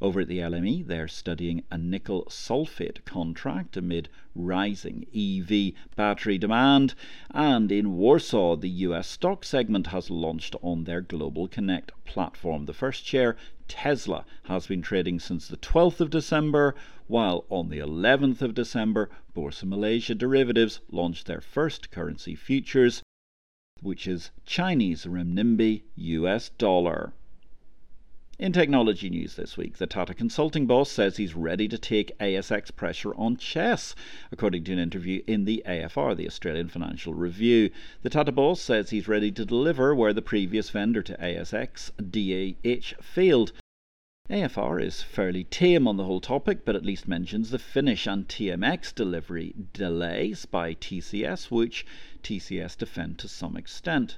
Over 0.02 0.22
at 0.22 0.30
the 0.30 0.38
LME, 0.38 0.88
they're 0.88 1.10
studying 1.10 1.66
a 1.70 1.78
nickel 1.78 2.24
sulfate 2.30 3.04
contract 3.04 3.76
amid 3.76 4.08
rising 4.34 5.06
EV 5.14 5.74
battery 5.98 6.38
demand. 6.38 6.96
And 7.32 7.70
in 7.70 7.98
Warsaw, 7.98 8.56
the 8.56 8.70
US 8.70 9.10
stock 9.10 9.44
segment 9.44 9.88
has 9.88 10.10
launched 10.10 10.56
on 10.62 10.86
their 10.86 11.02
Global 11.02 11.50
Connect 11.50 11.92
platform. 12.06 12.66
The 12.66 12.74
first 12.74 13.04
share, 13.04 13.36
Tesla, 13.68 14.24
has 14.44 14.68
been 14.68 14.82
trading 14.82 15.20
since 15.20 15.50
the 15.50 15.58
12th 15.58 16.00
of 16.00 16.10
December, 16.10 16.76
while 17.08 17.44
on 17.50 17.68
the 17.68 17.80
11th 17.80 18.42
of 18.42 18.54
December, 18.54 19.10
Bursa 19.36 19.66
Malaysia 19.66 20.16
Derivatives 20.16 20.80
launched 20.90 21.28
their 21.28 21.42
first 21.42 21.92
currency 21.92 22.36
futures, 22.36 23.04
which 23.82 24.08
is 24.08 24.32
Chinese 24.46 25.04
renminbi 25.04 25.84
US 25.98 26.48
dollar. 26.52 27.12
In 28.40 28.54
technology 28.54 29.10
news 29.10 29.36
this 29.36 29.58
week, 29.58 29.80
the 29.80 29.86
Tata 29.86 30.14
Consulting 30.14 30.66
boss 30.66 30.90
says 30.90 31.18
he's 31.18 31.36
ready 31.36 31.68
to 31.68 31.78
take 31.78 32.18
ASX 32.20 32.74
pressure 32.74 33.14
on 33.16 33.36
CHESS, 33.36 33.96
according 34.32 34.64
to 34.64 34.72
an 34.72 34.80
interview 34.80 35.22
in 35.28 35.44
the 35.44 35.62
AFR, 35.66 36.16
the 36.16 36.26
Australian 36.26 36.70
Financial 36.70 37.14
Review. 37.14 37.70
The 38.02 38.10
Tata 38.10 38.32
boss 38.32 38.62
says 38.62 38.92
he's 38.92 39.10
ready 39.10 39.30
to 39.34 39.44
deliver 39.44 39.94
where 39.94 40.14
the 40.14 40.22
previous 40.22 40.70
vendor 40.70 41.02
to 41.02 41.18
ASX, 41.18 41.92
DAH, 41.98 43.04
failed. 43.04 43.52
AFR 44.30 44.82
is 44.82 45.02
fairly 45.02 45.44
tame 45.44 45.86
on 45.86 45.98
the 45.98 46.06
whole 46.06 46.22
topic, 46.22 46.64
but 46.64 46.78
at 46.78 46.86
least 46.86 47.10
mentions 47.10 47.52
the 47.52 47.60
Finnish 47.60 48.08
and 48.08 48.30
TMX 48.30 48.96
delivery 48.96 49.54
delays 49.74 50.46
by 50.46 50.76
TCS, 50.76 51.52
which 51.52 51.86
TCS 52.24 52.78
defend 52.78 53.18
to 53.18 53.28
some 53.28 53.58
extent. 53.58 54.18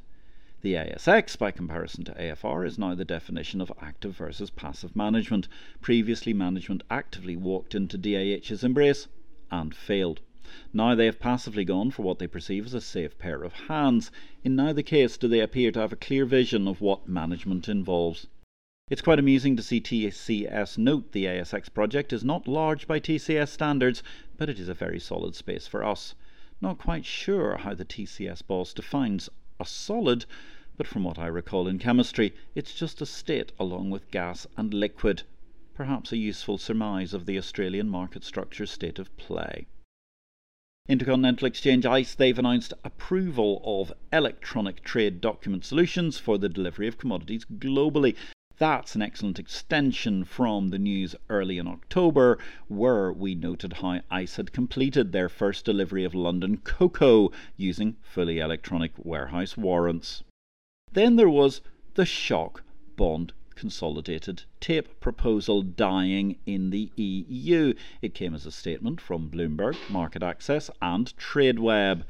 The 0.64 0.76
ASX, 0.76 1.40
by 1.40 1.50
comparison 1.50 2.04
to 2.04 2.14
AFR, 2.14 2.68
is 2.68 2.78
now 2.78 2.94
the 2.94 3.04
definition 3.04 3.62
of 3.62 3.74
active 3.82 4.16
versus 4.16 4.52
passive 4.52 4.96
management. 4.96 5.48
Previously, 5.82 6.34
management 6.34 6.84
actively 6.88 7.36
walked 7.36 7.74
into 7.74 7.98
DAH's 7.98 8.64
embrace 8.64 9.08
and 9.50 9.74
failed. 9.74 10.22
Now 10.72 10.94
they 10.94 11.08
have 11.08 11.20
passively 11.20 11.66
gone 11.66 11.90
for 11.90 12.04
what 12.04 12.20
they 12.20 12.28
perceive 12.28 12.68
as 12.68 12.76
a 12.76 12.82
safe 12.82 13.18
pair 13.18 13.42
of 13.42 13.54
hands. 13.54 14.12
In 14.44 14.56
neither 14.56 14.84
case 14.84 15.18
do 15.18 15.28
they 15.28 15.40
appear 15.40 15.72
to 15.72 15.80
have 15.80 15.94
a 15.94 15.96
clear 15.96 16.26
vision 16.26 16.68
of 16.68 16.80
what 16.80 17.10
management 17.10 17.68
involves. 17.68 18.28
It's 18.88 19.02
quite 19.02 19.18
amusing 19.18 19.56
to 19.56 19.64
see 19.64 19.82
TCS 19.82 20.78
note 20.78 21.12
the 21.12 21.26
ASX 21.26 21.74
project 21.74 22.14
is 22.14 22.24
not 22.24 22.48
large 22.48 22.86
by 22.86 23.00
TCS 23.00 23.50
standards, 23.50 24.04
but 24.38 24.48
it 24.48 24.60
is 24.60 24.70
a 24.70 24.76
very 24.76 25.00
solid 25.00 25.34
space 25.34 25.66
for 25.66 25.84
us. 25.84 26.14
Not 26.62 26.78
quite 26.78 27.06
sure 27.06 27.58
how 27.58 27.74
the 27.74 27.84
TCS 27.84 28.46
boss 28.46 28.76
defines 28.76 29.28
a 29.62 29.66
solid, 29.66 30.26
but 30.76 30.88
from 30.88 31.04
what 31.04 31.20
I 31.20 31.28
recall 31.28 31.68
in 31.68 31.78
chemistry, 31.78 32.34
it's 32.56 32.74
just 32.74 33.00
a 33.00 33.06
state 33.06 33.52
along 33.60 33.92
with 33.92 34.10
gas 34.10 34.48
and 34.58 34.74
liquid. 34.74 35.22
Perhaps 35.76 36.12
a 36.12 36.18
useful 36.18 36.58
surmise 36.58 37.14
of 37.14 37.28
the 37.28 37.38
Australian 37.38 37.88
market 37.88 38.24
structure 38.24 38.66
state 38.66 38.98
of 38.98 39.16
play. 39.18 39.68
Intercontinental 40.90 41.48
Exchange 41.48 41.86
ICE, 41.86 42.16
they've 42.16 42.40
announced 42.40 42.74
approval 42.84 43.62
of 43.64 43.94
electronic 44.12 44.84
trade 44.84 45.22
document 45.22 45.64
solutions 45.64 46.18
for 46.18 46.40
the 46.40 46.50
delivery 46.50 46.88
of 46.88 46.98
commodities 46.98 47.46
globally. 47.46 48.16
That's 48.62 48.94
an 48.94 49.02
excellent 49.02 49.40
extension 49.40 50.24
from 50.24 50.70
the 50.70 50.78
news 50.78 51.16
early 51.30 51.58
in 51.58 51.66
October, 51.68 52.38
where 52.68 53.12
we 53.12 53.34
noted 53.34 53.74
how 53.74 54.02
ICE 54.12 54.36
had 54.36 54.54
completed 54.54 55.12
their 55.12 55.30
first 55.30 55.66
delivery 55.66 56.04
of 56.04 56.14
London 56.14 56.58
cocoa 56.58 57.32
using 57.58 57.96
fully 58.04 58.38
electronic 58.38 58.92
warehouse 59.00 59.58
warrants. 59.58 60.24
Then 60.92 61.16
there 61.16 61.28
was 61.28 61.62
the 61.96 62.06
shock 62.06 62.62
bond 62.96 63.34
consolidated 63.56 64.44
tape 64.60 65.00
proposal 65.00 65.64
dying 65.64 66.38
in 66.46 66.70
the 66.70 66.92
EU. 66.98 67.74
It 68.04 68.14
came 68.14 68.36
as 68.36 68.46
a 68.46 68.52
statement 68.52 69.02
from 69.02 69.32
Bloomberg, 69.32 69.76
Market 69.90 70.22
Access, 70.22 70.70
and 70.84 71.12
TradeWeb. 71.18 72.04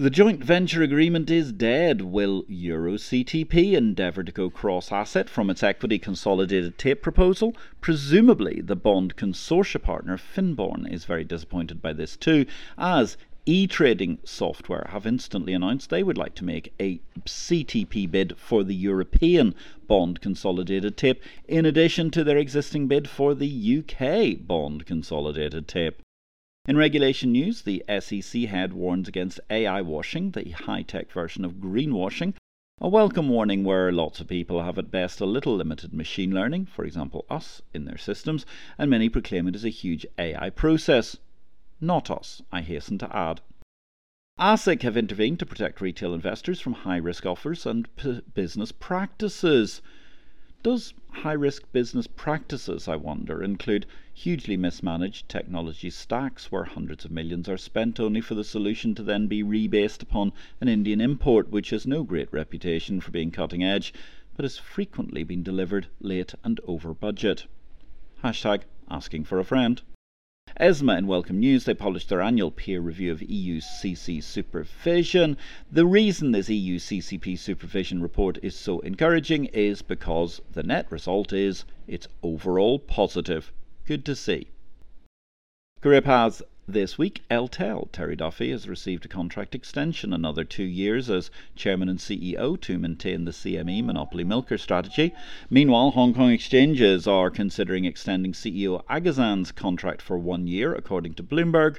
The 0.00 0.10
joint 0.10 0.44
venture 0.44 0.80
agreement 0.80 1.28
is 1.28 1.50
dead. 1.50 2.02
Will 2.02 2.44
EuroCTP 2.44 3.72
endeavour 3.72 4.22
to 4.22 4.30
go 4.30 4.48
cross 4.48 4.92
asset 4.92 5.28
from 5.28 5.50
its 5.50 5.64
equity 5.64 5.98
consolidated 5.98 6.78
tape 6.78 7.02
proposal? 7.02 7.56
Presumably, 7.80 8.60
the 8.60 8.76
bond 8.76 9.16
consortia 9.16 9.82
partner 9.82 10.16
FINBOURNE 10.16 10.86
is 10.86 11.04
very 11.04 11.24
disappointed 11.24 11.82
by 11.82 11.92
this 11.92 12.16
too, 12.16 12.46
as 12.78 13.16
e-trading 13.44 14.18
software 14.22 14.86
have 14.90 15.04
instantly 15.04 15.52
announced 15.52 15.90
they 15.90 16.04
would 16.04 16.16
like 16.16 16.36
to 16.36 16.44
make 16.44 16.72
a 16.78 17.00
CTP 17.26 18.08
bid 18.08 18.36
for 18.36 18.62
the 18.62 18.76
European 18.76 19.52
bond 19.88 20.20
consolidated 20.20 20.96
tape 20.96 21.20
in 21.48 21.66
addition 21.66 22.12
to 22.12 22.22
their 22.22 22.38
existing 22.38 22.86
bid 22.86 23.08
for 23.08 23.34
the 23.34 23.82
UK 23.82 24.46
bond 24.46 24.86
consolidated 24.86 25.66
tape. 25.66 26.00
In 26.68 26.76
regulation 26.76 27.32
news, 27.32 27.62
the 27.62 27.82
SEC 27.98 28.42
head 28.42 28.74
warns 28.74 29.08
against 29.08 29.40
AI 29.48 29.80
washing, 29.80 30.32
the 30.32 30.50
high 30.50 30.82
tech 30.82 31.10
version 31.10 31.42
of 31.42 31.62
greenwashing, 31.62 32.34
a 32.78 32.86
welcome 32.90 33.30
warning 33.30 33.64
where 33.64 33.90
lots 33.90 34.20
of 34.20 34.28
people 34.28 34.62
have 34.62 34.76
at 34.76 34.90
best 34.90 35.18
a 35.22 35.24
little 35.24 35.56
limited 35.56 35.94
machine 35.94 36.30
learning, 36.30 36.66
for 36.66 36.84
example 36.84 37.24
us, 37.30 37.62
in 37.72 37.86
their 37.86 37.96
systems, 37.96 38.44
and 38.76 38.90
many 38.90 39.08
proclaim 39.08 39.48
it 39.48 39.54
as 39.54 39.64
a 39.64 39.70
huge 39.70 40.04
AI 40.18 40.50
process. 40.50 41.16
Not 41.80 42.10
us, 42.10 42.42
I 42.52 42.60
hasten 42.60 42.98
to 42.98 43.16
add. 43.16 43.40
ASIC 44.38 44.82
have 44.82 44.98
intervened 44.98 45.38
to 45.38 45.46
protect 45.46 45.80
retail 45.80 46.12
investors 46.12 46.60
from 46.60 46.74
high 46.74 46.98
risk 46.98 47.24
offers 47.24 47.64
and 47.64 47.88
p- 47.96 48.20
business 48.34 48.72
practices. 48.72 49.80
Does 50.68 50.92
high 51.08 51.32
risk 51.32 51.72
business 51.72 52.06
practices, 52.06 52.88
I 52.88 52.96
wonder, 52.96 53.42
include 53.42 53.86
hugely 54.12 54.54
mismanaged 54.58 55.26
technology 55.26 55.88
stacks 55.88 56.52
where 56.52 56.64
hundreds 56.64 57.06
of 57.06 57.10
millions 57.10 57.48
are 57.48 57.56
spent 57.56 57.98
only 57.98 58.20
for 58.20 58.34
the 58.34 58.44
solution 58.44 58.94
to 58.96 59.02
then 59.02 59.28
be 59.28 59.42
rebased 59.42 60.02
upon 60.02 60.30
an 60.60 60.68
Indian 60.68 61.00
import 61.00 61.50
which 61.50 61.70
has 61.70 61.86
no 61.86 62.02
great 62.02 62.30
reputation 62.34 63.00
for 63.00 63.10
being 63.10 63.30
cutting 63.30 63.64
edge, 63.64 63.94
but 64.36 64.44
has 64.44 64.58
frequently 64.58 65.24
been 65.24 65.42
delivered 65.42 65.86
late 66.00 66.34
and 66.44 66.60
over 66.66 66.92
budget? 66.92 67.46
Hashtag 68.22 68.64
asking 68.90 69.24
for 69.24 69.38
a 69.38 69.44
friend. 69.44 69.80
ESMA, 70.60 70.98
in 70.98 71.06
welcome 71.06 71.38
news, 71.38 71.62
they 71.62 71.74
published 71.74 72.08
their 72.08 72.20
annual 72.20 72.50
peer 72.50 72.80
review 72.80 73.12
of 73.12 73.22
EU 73.22 73.60
CC 73.60 74.20
supervision. 74.20 75.36
The 75.70 75.86
reason 75.86 76.32
this 76.32 76.48
EU 76.48 76.80
CCP 76.80 77.38
supervision 77.38 78.02
report 78.02 78.38
is 78.42 78.56
so 78.56 78.80
encouraging 78.80 79.44
is 79.46 79.82
because 79.82 80.40
the 80.50 80.64
net 80.64 80.90
result 80.90 81.32
is 81.32 81.64
it's 81.86 82.08
overall 82.24 82.80
positive. 82.80 83.52
Good 83.86 84.04
to 84.06 84.16
see. 84.16 84.48
Career 85.80 86.02
Paths 86.02 86.42
this 86.68 86.98
week, 86.98 87.22
Eltel, 87.30 87.88
Terry 87.92 88.14
Duffy, 88.14 88.50
has 88.50 88.68
received 88.68 89.06
a 89.06 89.08
contract 89.08 89.54
extension 89.54 90.12
another 90.12 90.44
two 90.44 90.64
years 90.64 91.08
as 91.08 91.30
chairman 91.56 91.88
and 91.88 91.98
CEO 91.98 92.60
to 92.60 92.78
maintain 92.78 93.24
the 93.24 93.30
CME 93.30 93.82
monopoly 93.82 94.22
milker 94.22 94.58
strategy. 94.58 95.14
Meanwhile, 95.48 95.92
Hong 95.92 96.12
Kong 96.12 96.30
exchanges 96.30 97.06
are 97.06 97.30
considering 97.30 97.86
extending 97.86 98.32
CEO 98.32 98.84
Aguzin's 98.84 99.50
contract 99.50 100.02
for 100.02 100.18
one 100.18 100.46
year, 100.46 100.74
according 100.74 101.14
to 101.14 101.22
Bloomberg. 101.22 101.78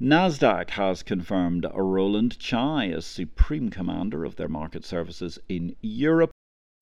Nasdaq 0.00 0.70
has 0.70 1.02
confirmed 1.02 1.66
Roland 1.74 2.38
Chai 2.38 2.88
as 2.88 3.04
supreme 3.04 3.68
commander 3.68 4.24
of 4.24 4.36
their 4.36 4.48
market 4.48 4.84
services 4.86 5.38
in 5.48 5.76
Europe. 5.82 6.31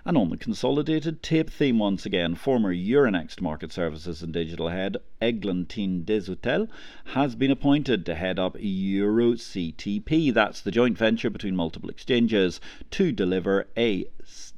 And 0.04 0.16
on 0.16 0.30
the 0.30 0.38
consolidated 0.38 1.22
tape 1.22 1.50
theme 1.50 1.78
once 1.78 2.06
again, 2.06 2.34
former 2.34 2.74
Euronext 2.74 3.42
Market 3.42 3.70
Services 3.70 4.22
and 4.22 4.32
Digital 4.32 4.68
Head 4.68 4.96
Eglantine 5.20 6.04
Desutel 6.04 6.68
has 7.12 7.34
been 7.34 7.50
appointed 7.50 8.06
to 8.06 8.14
head 8.14 8.38
up 8.38 8.56
EuroCTP. 8.56 10.32
That's 10.32 10.62
the 10.62 10.70
joint 10.70 10.96
venture 10.96 11.28
between 11.28 11.54
multiple 11.54 11.90
exchanges 11.90 12.62
to 12.92 13.12
deliver 13.12 13.68
a 13.76 14.06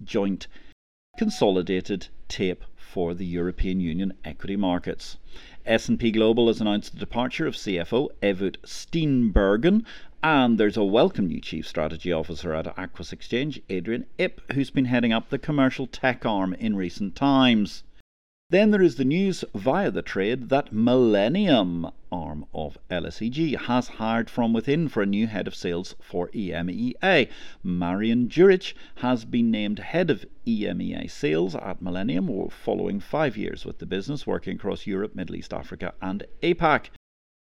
joint 0.05 0.47
consolidated 1.19 2.07
tape 2.29 2.63
for 2.77 3.13
the 3.13 3.27
European 3.27 3.81
Union 3.81 4.13
equity 4.25 4.55
markets. 4.55 5.17
S&P 5.65 6.11
Global 6.11 6.49
has 6.49 6.61
announced 6.61 6.93
the 6.93 6.99
departure 6.99 7.47
of 7.47 7.55
CFO 7.55 8.09
Ewout 8.23 8.57
Steenbergen 8.65 9.85
and 10.23 10.57
there's 10.59 10.77
a 10.77 10.85
welcome 10.85 11.27
new 11.27 11.41
Chief 11.41 11.67
Strategy 11.67 12.13
Officer 12.13 12.55
at 12.55 12.79
Aquis 12.79 13.13
Exchange, 13.13 13.61
Adrian 13.69 14.07
Ip, 14.19 14.41
who's 14.53 14.71
been 14.71 14.85
heading 14.85 15.13
up 15.13 15.31
the 15.31 15.39
commercial 15.39 15.87
tech 15.87 16.25
arm 16.25 16.55
in 16.55 16.77
recent 16.77 17.17
times. 17.17 17.83
Then 18.53 18.71
there 18.71 18.83
is 18.83 18.97
the 18.97 19.05
news 19.07 19.47
via 19.55 19.91
the 19.91 20.03
trade 20.03 20.51
that 20.51 20.75
Millennium, 20.75 21.91
arm 22.13 22.45
of 22.53 22.77
LSEG, 22.91 23.57
has 23.61 23.89
hired 23.97 24.29
from 24.29 24.53
within 24.53 24.89
for 24.89 25.03
a 25.03 25.07
new 25.07 25.27
head 25.27 25.47
of 25.47 25.55
sales 25.55 25.95
for 26.03 26.29
EMEA. 26.35 27.31
Marian 27.63 28.29
Jurich 28.29 28.75
has 28.97 29.25
been 29.25 29.51
named 29.51 29.79
head 29.79 30.11
of 30.11 30.27
EMEA 30.47 31.11
sales 31.11 31.55
at 31.55 31.81
Millennium 31.81 32.51
following 32.51 33.01
five 33.01 33.39
years 33.39 33.65
with 33.65 33.79
the 33.79 33.87
business 33.87 34.27
working 34.27 34.57
across 34.57 34.87
Europe, 34.87 35.15
Middle 35.15 35.37
East, 35.37 35.55
Africa, 35.55 35.95
and 36.03 36.25
APAC. 36.43 36.91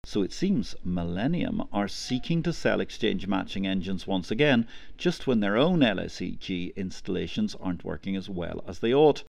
So 0.04 0.22
it 0.22 0.32
seems 0.32 0.76
Millennium 0.84 1.64
are 1.72 1.88
seeking 1.88 2.40
to 2.44 2.52
sell 2.52 2.78
exchange 2.78 3.26
matching 3.26 3.66
engines 3.66 4.06
once 4.06 4.30
again, 4.30 4.64
just 4.96 5.26
when 5.26 5.40
their 5.40 5.56
own 5.56 5.80
LSEG 5.80 6.72
installations 6.76 7.56
aren't 7.56 7.84
working 7.84 8.14
as 8.14 8.28
well 8.30 8.62
as 8.68 8.78
they 8.78 8.94
ought. 8.94 9.24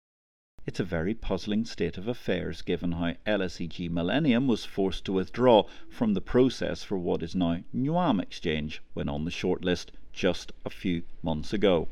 It's 0.70 0.80
a 0.80 0.84
very 0.84 1.16
puzzling 1.16 1.66
state 1.66 1.98
of 1.98 2.08
affairs 2.08 2.62
given 2.62 2.92
how 2.92 3.16
LSEG 3.26 3.90
Millennium 3.90 4.46
was 4.46 4.66
forced 4.66 5.04
to 5.06 5.14
withdraw 5.14 5.64
from 5.90 6.14
the 6.14 6.22
process 6.22 6.84
for 6.84 6.96
what 6.96 7.24
is 7.24 7.34
now 7.34 7.64
Nuam 7.74 8.20
Exchange 8.20 8.80
when 8.94 9.10
on 9.10 9.26
the 9.26 9.32
shortlist 9.32 9.88
just 10.14 10.52
a 10.64 10.70
few 10.70 11.02
months 11.24 11.54
ago. 11.54 11.88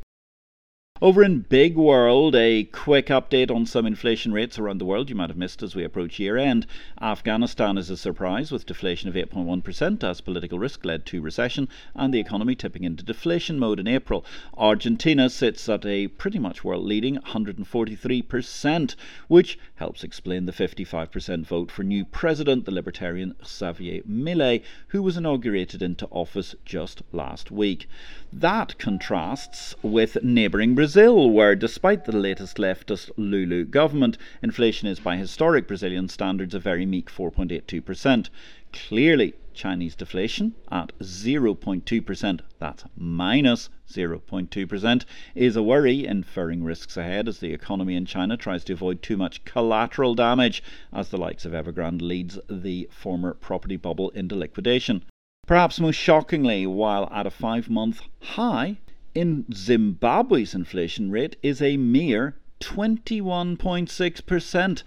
Over 1.00 1.24
in 1.24 1.42
Big 1.42 1.76
World, 1.76 2.34
a 2.34 2.64
quick 2.64 3.06
update 3.08 3.52
on 3.52 3.68
some 3.68 3.86
inflation 3.86 4.34
rates 4.34 4.58
around 4.58 4.80
the 4.80 4.86
world 4.86 5.12
you 5.12 5.16
might 5.16 5.30
have 5.30 5.38
missed 5.38 5.62
as 5.62 5.76
we 5.76 5.84
approach 5.84 6.18
year 6.18 6.38
end. 6.38 6.66
Afghanistan 7.00 7.78
is 7.78 7.92
a 7.92 7.98
surprise 7.98 8.52
with 8.52 8.66
deflation 8.66 9.08
of 9.08 9.14
8.1% 9.14 10.04
as 10.04 10.22
political 10.22 10.58
risk 10.58 10.84
led 10.84 11.06
to 11.06 11.22
recession 11.22 11.70
and 11.94 12.12
the 12.12 12.20
economy 12.20 12.56
tipping 12.56 12.84
into 12.84 13.04
deflation 13.04 13.60
mode 13.60 13.80
in 13.80 13.88
April. 13.88 14.26
Argentina 14.58 15.30
sits 15.30 15.70
at 15.70 15.86
a 15.86 16.08
pretty 16.08 16.40
much 16.40 16.64
world 16.64 16.84
leading 16.84 17.18
143%, 17.18 18.96
which 19.28 19.60
helps 19.76 20.04
explain 20.04 20.48
the 20.48 20.52
55% 20.52 21.46
vote 21.46 21.70
for 21.70 21.84
new 21.84 22.06
president, 22.06 22.66
the 22.66 22.72
libertarian 22.72 23.36
Xavier 23.46 24.02
Milei, 24.02 24.64
who 24.88 25.04
was 25.04 25.16
inaugurated 25.16 25.84
into 25.84 26.08
office 26.08 26.56
just 26.66 27.04
last 27.12 27.52
week. 27.52 27.88
That 28.34 28.78
contrasts 28.78 29.74
with 29.82 30.22
neighbouring 30.22 30.76
Brazil 30.76 31.32
where 31.32 31.56
despite 31.56 32.04
the 32.04 32.12
latest 32.12 32.58
leftist 32.58 33.10
Lula 33.16 33.64
government, 33.64 34.18
inflation 34.44 34.90
is 34.90 35.00
by 35.00 35.16
historic 35.16 35.66
Brazilian 35.66 36.10
standards 36.10 36.54
a 36.54 36.60
very 36.60 36.86
meek 36.86 37.10
4.82%. 37.10 38.30
Clearly, 38.74 39.34
Chinese 39.54 39.96
deflation 39.96 40.56
at 40.70 40.92
0.2%, 41.00 42.40
that's 42.60 42.84
minus 42.98 43.70
0.2%, 43.90 45.06
is 45.34 45.56
a 45.56 45.64
worry, 45.64 46.06
inferring 46.06 46.66
risks 46.66 46.98
ahead 46.98 47.30
as 47.30 47.40
the 47.40 47.54
economy 47.54 47.96
in 47.96 48.06
China 48.06 48.36
tries 48.36 48.66
to 48.66 48.74
avoid 48.74 49.02
too 49.02 49.16
much 49.16 49.46
collateral 49.46 50.16
damage 50.16 50.62
as 50.92 51.10
the 51.10 51.18
likes 51.18 51.46
of 51.46 51.54
Evergrande 51.54 52.02
leads 52.02 52.38
the 52.50 52.90
former 52.92 53.34
property 53.34 53.78
bubble 53.78 54.10
into 54.10 54.36
liquidation. 54.36 55.02
Perhaps 55.48 55.80
most 55.80 55.96
shockingly, 55.96 56.68
while 56.68 57.08
at 57.10 57.26
a 57.26 57.32
five 57.32 57.70
month 57.70 58.02
high, 58.20 58.80
in 59.16 59.46
Zimbabwe's 59.54 60.54
inflation 60.54 61.10
rate 61.10 61.38
is 61.42 61.62
a 61.62 61.78
mere 61.78 62.36
21.6%, 62.60 64.84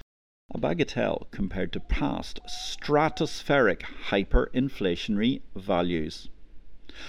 a 0.55 0.59
bagatelle 0.59 1.31
compared 1.31 1.73
to 1.73 1.81
past 1.81 2.41
stratospheric 2.47 3.81
hyperinflationary 4.11 5.41
values. 5.57 6.29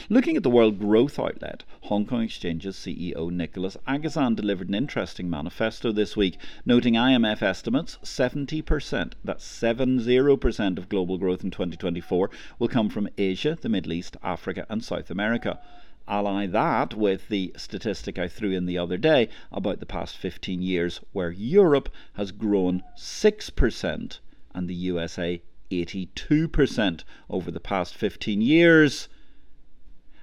Looking 0.10 0.38
at 0.38 0.44
the 0.44 0.50
World 0.50 0.78
Growth 0.78 1.18
Outlet, 1.18 1.64
Hong 1.82 2.06
Kong 2.06 2.22
Exchange's 2.22 2.76
CEO 2.76 3.32
Nicholas 3.32 3.78
Aguzin 3.88 4.36
delivered 4.36 4.70
an 4.70 4.76
interesting 4.76 5.30
manifesto 5.30 5.92
this 5.92 6.16
week, 6.16 6.38
noting 6.66 6.94
IMF 6.94 7.42
estimates 7.42 7.98
70%, 8.04 9.14
that's 9.24 9.44
70% 9.44 10.78
of 10.78 10.88
global 10.88 11.18
growth 11.18 11.44
in 11.44 11.50
2024, 11.50 12.30
will 12.60 12.68
come 12.68 12.90
from 12.90 13.10
Asia, 13.18 13.58
the 13.60 13.70
Middle 13.70 13.94
East, 13.94 14.18
Africa, 14.22 14.68
and 14.70 14.84
South 14.84 15.10
America. 15.10 15.60
Ally 16.08 16.46
that 16.46 16.94
with 16.94 17.30
the 17.30 17.54
statistic 17.56 18.20
I 18.20 18.28
threw 18.28 18.52
in 18.52 18.66
the 18.66 18.78
other 18.78 18.98
day 18.98 19.30
about 19.52 19.80
the 19.80 19.86
past 19.86 20.18
15 20.18 20.62
years, 20.62 21.00
where 21.12 21.32
Europe 21.32 21.90
has 22.14 22.32
grown 22.32 22.84
6% 22.96 24.20
and 24.54 24.68
the 24.68 24.76
USA 24.76 25.42
82% 25.72 27.04
over 27.30 27.50
the 27.50 27.60
past 27.60 27.96
15 27.96 28.42
years. 28.42 29.08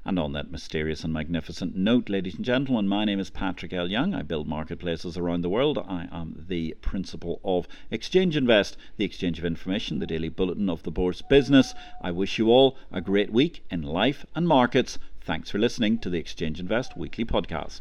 And 0.08 0.18
on 0.18 0.32
that 0.32 0.50
mysterious 0.50 1.04
and 1.04 1.12
magnificent 1.12 1.76
note, 1.76 2.08
ladies 2.08 2.36
and 2.36 2.42
gentlemen, 2.42 2.88
my 2.88 3.04
name 3.04 3.20
is 3.20 3.28
Patrick 3.28 3.74
L. 3.74 3.90
Young. 3.90 4.14
I 4.14 4.22
build 4.22 4.48
marketplaces 4.48 5.18
around 5.18 5.42
the 5.42 5.50
world. 5.50 5.76
I 5.86 6.08
am 6.10 6.46
the 6.48 6.74
principal 6.80 7.42
of 7.44 7.68
Exchange 7.90 8.34
Invest, 8.34 8.78
the 8.96 9.04
exchange 9.04 9.38
of 9.38 9.44
information, 9.44 9.98
the 9.98 10.06
daily 10.06 10.30
bulletin 10.30 10.70
of 10.70 10.82
the 10.82 10.90
Bourse 10.90 11.20
business. 11.20 11.74
I 12.00 12.12
wish 12.12 12.38
you 12.38 12.48
all 12.48 12.78
a 12.90 13.02
great 13.02 13.30
week 13.30 13.66
in 13.70 13.82
life 13.82 14.24
and 14.34 14.48
markets. 14.48 14.98
Thanks 15.20 15.50
for 15.50 15.58
listening 15.58 15.98
to 15.98 16.08
the 16.08 16.18
Exchange 16.18 16.58
Invest 16.58 16.96
Weekly 16.96 17.26
Podcast. 17.26 17.80